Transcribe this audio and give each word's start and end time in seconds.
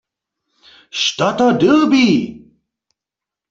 Što 1.01 1.29
to 1.37 1.51
dyrbi? 1.59 2.05